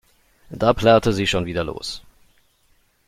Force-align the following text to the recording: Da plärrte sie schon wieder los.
Da 0.49 0.73
plärrte 0.73 1.13
sie 1.13 1.27
schon 1.27 1.45
wieder 1.45 1.63
los. 1.63 2.01